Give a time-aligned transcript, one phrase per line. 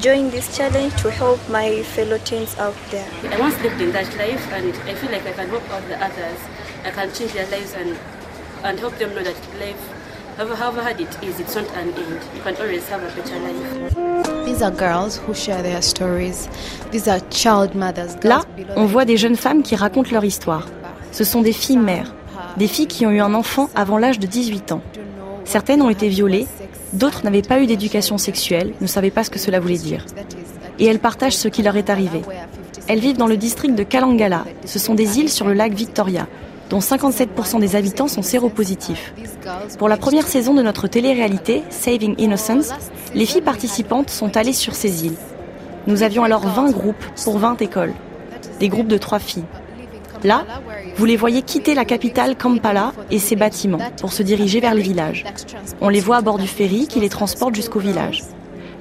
[0.00, 3.08] join this challenge to help my fellow teens out there.
[3.30, 6.02] I once lived in that life and I feel like I can help out the
[6.02, 6.38] others.
[6.84, 7.98] I can change their lives and,
[8.64, 9.76] and help them know that life,
[10.36, 12.20] however, however hard it is, it's not an end.
[12.34, 14.46] You can always have a better life.
[14.46, 16.48] These are girls who share their stories.
[16.90, 18.16] These are child mothers.
[18.22, 18.42] Là,
[18.76, 20.66] on voit des jeunes femmes qui racontent leur histoire.
[21.12, 22.12] Ce sont des filles mères,
[22.56, 24.82] des filles qui ont eu un enfant avant l'âge de 18 ans.
[25.44, 26.46] Certaines ont été violées,
[26.92, 30.04] d'autres n'avaient pas eu d'éducation sexuelle, ne savaient pas ce que cela voulait dire.
[30.78, 32.22] Et elles partagent ce qui leur est arrivé.
[32.88, 34.44] Elles vivent dans le district de Kalangala.
[34.64, 36.26] Ce sont des îles sur le lac Victoria,
[36.70, 39.14] dont 57% des habitants sont séropositifs.
[39.78, 42.70] Pour la première saison de notre télé-réalité, Saving Innocence,
[43.14, 45.16] les filles participantes sont allées sur ces îles.
[45.86, 47.92] Nous avions alors 20 groupes pour 20 écoles.
[48.60, 49.44] Des groupes de 3 filles.
[50.24, 50.44] Là,
[50.96, 54.82] vous les voyez quitter la capitale Kampala et ses bâtiments pour se diriger vers les
[54.82, 55.24] villages.
[55.80, 58.22] On les voit à bord du ferry qui les transporte jusqu'au village.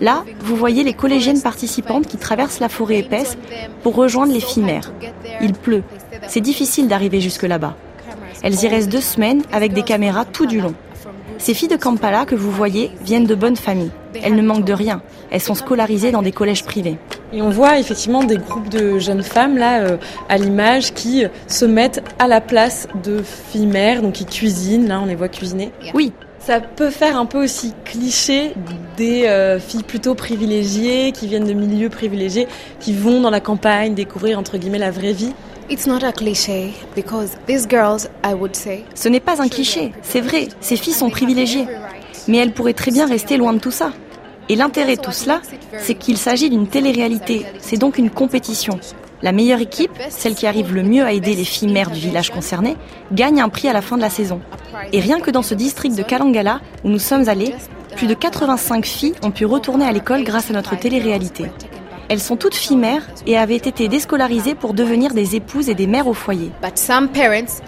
[0.02, 3.38] Là, vous voyez les collégiennes participantes qui traversent la forêt épaisse
[3.84, 4.92] pour rejoindre les filles mères.
[5.42, 5.84] Il pleut.
[6.28, 7.76] C'est difficile d'arriver jusque là-bas.
[8.44, 10.74] Elles y restent deux semaines avec des caméras tout du long.
[11.38, 13.92] Ces filles de Kampala que vous voyez viennent de bonnes familles.
[14.24, 15.02] Elles ne manquent de rien.
[15.32, 16.98] Elles sont scolarisées dans des collèges privés.
[17.34, 21.66] Et on voit effectivement des groupes de jeunes femmes là euh, à l'image qui se
[21.66, 24.88] mettent à la place de filles mères, donc qui cuisinent.
[24.88, 25.72] Là, on les voit cuisiner.
[25.94, 26.12] Oui.
[26.40, 28.54] Ça peut faire un peu aussi cliché
[28.98, 32.48] des euh, filles plutôt privilégiées, qui viennent de milieux privilégiés,
[32.80, 35.34] qui vont dans la campagne découvrir entre guillemets la vraie vie.
[35.70, 39.94] It's not a cliché because these girls, I would say, Ce n'est pas un cliché,
[40.02, 41.68] c'est vrai, ces filles sont privilégiées.
[42.28, 43.94] Mais elles pourraient très bien rester loin de tout ça.
[44.52, 45.40] Et l'intérêt de tout cela,
[45.80, 48.82] c'est qu'il s'agit d'une télé-réalité, c'est donc une compétition.
[49.22, 52.32] La meilleure équipe, celle qui arrive le mieux à aider les filles mères du village
[52.32, 52.76] concerné,
[53.14, 54.42] gagne un prix à la fin de la saison.
[54.92, 57.56] Et rien que dans ce district de Kalangala, où nous sommes allés,
[57.96, 61.46] plus de 85 filles ont pu retourner à l'école grâce à notre télé-réalité.
[62.12, 65.88] Elles sont toutes filles mères et avaient été déscolarisées pour devenir des épouses et des
[65.88, 66.52] mères au foyer.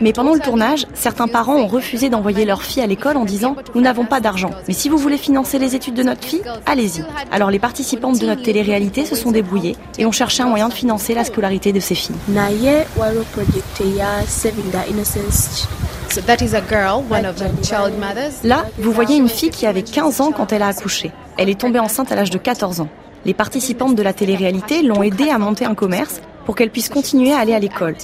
[0.01, 3.53] Mais pendant le tournage, certains parents ont refusé d'envoyer leurs filles à l'école en disant⁇
[3.73, 6.99] Nous n'avons pas d'argent, mais si vous voulez financer les études de notre fille, allez-y⁇
[7.31, 10.73] Alors les participantes de notre télé-réalité se sont débrouillées et ont cherché un moyen de
[10.73, 12.17] financer la scolarité de ces filles.
[12.27, 15.69] Naye waliwo project ya Saving the Innocence.
[16.09, 18.43] So that is a girl, one of the child mothers.
[18.43, 21.11] Là, vous voyez une fille qui avait 15 ans quand elle a accouché.
[21.37, 22.89] Elle est tombée enceinte à l'âge de 14 ans.
[23.25, 27.31] Les participantes de la télé-réalité l'ont aidée à monter un commerce pour qu'elle puisse continuer
[27.31, 27.95] à aller à l'école.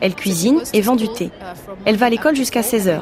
[0.00, 1.30] Elle cuisine et vend du thé.
[1.84, 3.00] Elle va à l'école jusqu'à 16h.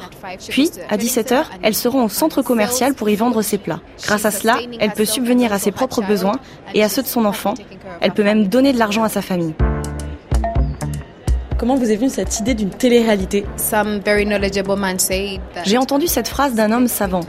[0.48, 3.80] Puis, à 17h, elle se rend au centre commercial pour y vendre ses plats.
[4.04, 6.38] Grâce à cela, elle peut subvenir à ses propres besoins
[6.72, 7.54] et à ceux de son enfant.
[8.00, 9.54] Elle peut même donner de l'argent à sa famille.
[11.58, 13.44] Comment vous est venue cette idée d'une télé-réalité?
[15.64, 17.24] J'ai entendu cette phrase d'un homme savant.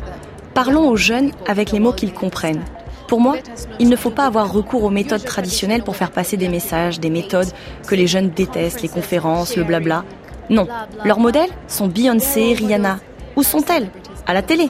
[0.53, 2.63] Parlons aux jeunes avec les mots qu'ils comprennent.
[3.07, 3.35] Pour moi,
[3.79, 7.09] il ne faut pas avoir recours aux méthodes traditionnelles pour faire passer des messages, des
[7.11, 7.51] méthodes
[7.87, 10.03] que les jeunes détestent, les conférences, le blabla.
[10.49, 10.67] Non,
[11.03, 12.99] leurs modèles sont Beyoncé, Rihanna.
[13.35, 13.89] Où sont-elles?
[14.25, 14.69] À la télé.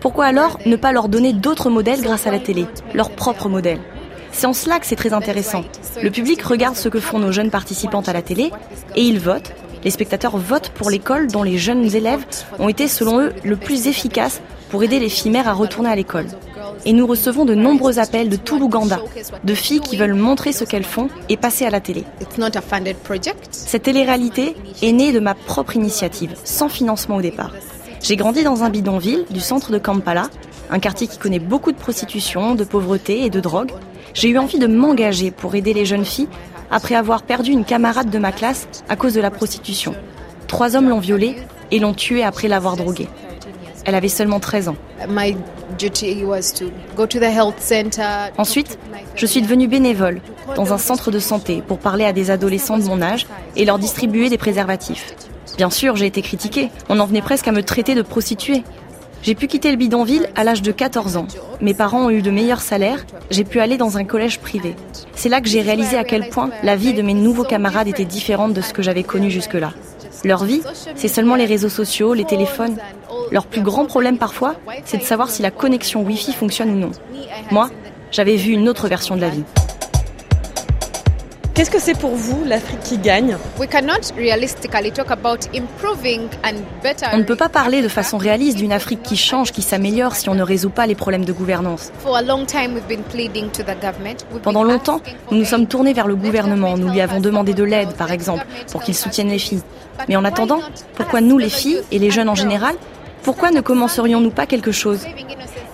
[0.00, 3.80] Pourquoi alors ne pas leur donner d'autres modèles grâce à la télé, leurs propres modèles
[4.32, 5.62] C'est en cela que c'est très intéressant.
[6.02, 8.50] Le public regarde ce que font nos jeunes participantes à la télé
[8.96, 9.52] et ils votent.
[9.84, 12.24] Les spectateurs votent pour l'école dont les jeunes élèves
[12.58, 15.96] ont été, selon eux, le plus efficace pour aider les filles mères à retourner à
[15.96, 16.26] l'école.
[16.86, 19.00] Et nous recevons de nombreux appels de tout l'Ouganda,
[19.44, 22.04] de filles qui veulent montrer ce qu'elles font et passer à la télé.
[23.50, 27.52] Cette télé-réalité est née de ma propre initiative, sans financement au départ.
[28.02, 30.30] J'ai grandi dans un bidonville du centre de Kampala,
[30.70, 33.72] un quartier qui connaît beaucoup de prostitution, de pauvreté et de drogue.
[34.14, 36.28] J'ai eu envie de m'engager pour aider les jeunes filles
[36.70, 39.94] après avoir perdu une camarade de ma classe à cause de la prostitution.
[40.46, 41.36] Trois hommes l'ont violée
[41.70, 43.08] et l'ont tuée après l'avoir droguée.
[43.84, 44.76] Elle avait seulement 13 ans.
[48.38, 48.78] Ensuite,
[49.14, 50.20] je suis devenue bénévole
[50.56, 53.26] dans un centre de santé pour parler à des adolescents de mon âge
[53.56, 55.14] et leur distribuer des préservatifs.
[55.56, 56.70] Bien sûr, j'ai été critiquée.
[56.88, 58.62] On en venait presque à me traiter de prostituée.
[59.22, 61.26] J'ai pu quitter le bidonville à l'âge de 14 ans.
[61.60, 63.04] Mes parents ont eu de meilleurs salaires.
[63.30, 64.74] J'ai pu aller dans un collège privé.
[65.14, 68.06] C'est là que j'ai réalisé à quel point la vie de mes nouveaux camarades était
[68.06, 69.72] différente de ce que j'avais connu jusque-là.
[70.24, 70.62] Leur vie,
[70.96, 72.76] c'est seulement les réseaux sociaux, les téléphones.
[73.30, 74.54] Leur plus grand problème parfois,
[74.84, 76.90] c'est de savoir si la connexion Wi-Fi fonctionne ou non.
[77.50, 77.70] Moi,
[78.10, 79.44] j'avais vu une autre version de la vie.
[81.54, 83.36] Qu'est-ce que c'est pour vous l'Afrique qui gagne?
[83.58, 83.62] On
[87.18, 90.34] ne peut pas parler de façon réaliste d'une Afrique qui change, qui s'améliore si on
[90.34, 91.92] ne résout pas les problèmes de gouvernance.
[94.42, 97.92] Pendant longtemps, nous nous sommes tournés vers le gouvernement, nous lui avons demandé de l'aide,
[97.92, 99.62] par exemple, pour qu'il soutienne les filles.
[100.08, 100.60] Mais en attendant,
[100.94, 102.74] pourquoi nous, les filles, et les jeunes en général,
[103.22, 105.06] pourquoi ne commencerions-nous pas quelque chose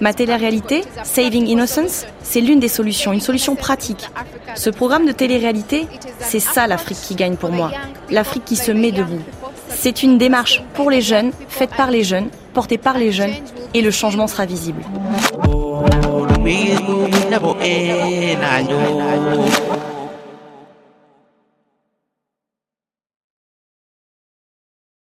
[0.00, 4.10] Ma télé-réalité, Saving Innocence, c'est l'une des solutions, une solution pratique.
[4.54, 5.86] Ce programme de télé-réalité,
[6.20, 7.70] c'est ça l'Afrique qui gagne pour moi.
[8.10, 9.22] L'Afrique qui se met debout.
[9.68, 13.34] C'est une démarche pour les jeunes, faite par les jeunes, portée par les jeunes,
[13.74, 14.82] et le changement sera visible.